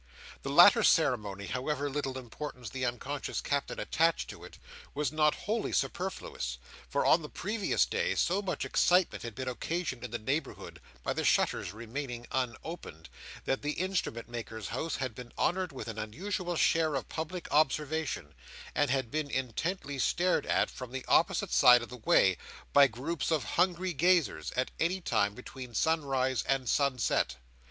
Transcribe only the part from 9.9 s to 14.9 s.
in the neighbourhood, by the shutters remaining unopened, that the Instrument maker's